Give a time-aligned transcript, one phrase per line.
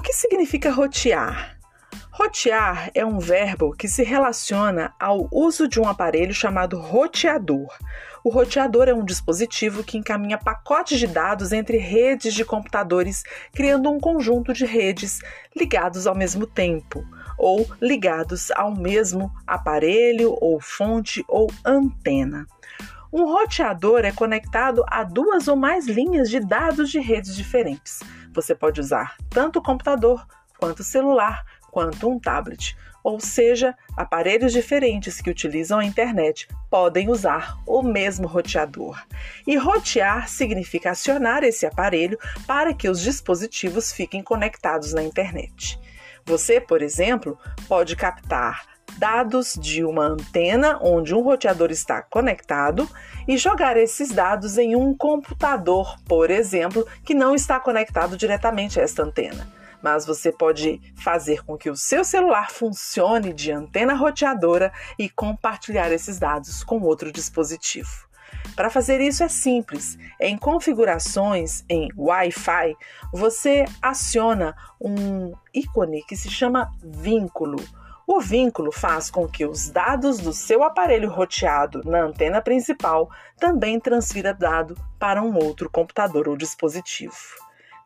[0.00, 1.56] que significa rotear?
[2.10, 7.68] Rotear é um verbo que se relaciona ao uso de um aparelho chamado roteador.
[8.22, 13.90] O roteador é um dispositivo que encaminha pacotes de dados entre redes de computadores, criando
[13.90, 15.20] um conjunto de redes
[15.56, 17.04] ligados ao mesmo tempo,
[17.36, 22.46] ou ligados ao mesmo aparelho, ou fonte, ou antena.
[23.16, 28.00] Um roteador é conectado a duas ou mais linhas de dados de redes diferentes.
[28.32, 30.26] Você pode usar tanto o computador
[30.58, 37.08] quanto o celular quanto um tablet, ou seja, aparelhos diferentes que utilizam a internet podem
[37.08, 39.00] usar o mesmo roteador.
[39.46, 42.18] E rotear significa acionar esse aparelho
[42.48, 45.78] para que os dispositivos fiquem conectados na internet.
[46.26, 52.88] Você, por exemplo, pode captar dados de uma antena onde um roteador está conectado
[53.26, 58.82] e jogar esses dados em um computador, por exemplo, que não está conectado diretamente a
[58.82, 59.46] esta antena
[59.84, 65.92] mas você pode fazer com que o seu celular funcione de antena roteadora e compartilhar
[65.92, 68.08] esses dados com outro dispositivo.
[68.56, 69.98] Para fazer isso é simples.
[70.18, 72.74] Em configurações em Wi-Fi,
[73.12, 77.62] você aciona um ícone que se chama vínculo.
[78.06, 83.80] O vínculo faz com que os dados do seu aparelho roteado na antena principal também
[83.80, 87.16] transfira dado para um outro computador ou dispositivo.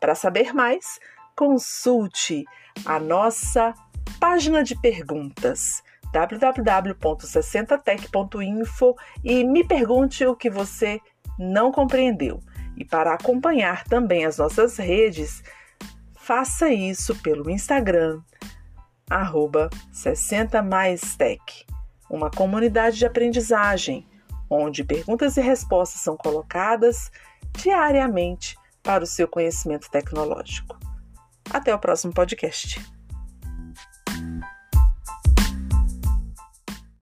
[0.01, 0.99] Para saber mais,
[1.37, 2.45] consulte
[2.85, 3.73] a nossa
[4.19, 11.01] página de perguntas www.60tech.info e me pergunte o que você
[11.39, 12.41] não compreendeu.
[12.77, 15.45] E para acompanhar também as nossas redes,
[16.17, 18.21] faça isso pelo Instagram,
[19.09, 21.67] arroba 60 mais tech,
[22.11, 24.07] uma comunidade de aprendizagem,
[24.51, 27.11] onde perguntas e respostas são colocadas
[27.53, 30.79] diariamente para o seu conhecimento tecnológico.
[31.51, 32.98] Até o próximo podcast.